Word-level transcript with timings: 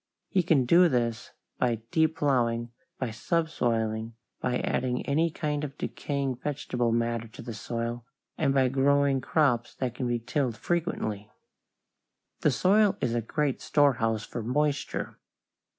He 0.29 0.41
can 0.41 0.65
do 0.65 0.89
this 0.89 1.29
by 1.59 1.83
deep 1.91 2.17
plowing, 2.17 2.71
by 2.97 3.11
subsoiling, 3.11 4.15
by 4.39 4.57
adding 4.57 5.05
any 5.05 5.29
kind 5.29 5.63
of 5.63 5.77
decaying 5.77 6.37
vegetable 6.37 6.91
matter 6.91 7.27
to 7.27 7.41
the 7.43 7.53
soil, 7.53 8.03
and 8.35 8.51
by 8.51 8.67
growing 8.69 9.21
crops 9.21 9.75
that 9.75 9.93
can 9.93 10.07
be 10.07 10.17
tilled 10.17 10.57
frequently. 10.57 11.29
The 12.39 12.49
soil 12.49 12.97
is 12.99 13.13
a 13.13 13.21
great 13.21 13.61
storehouse 13.61 14.25
for 14.25 14.41
moisture. 14.41 15.19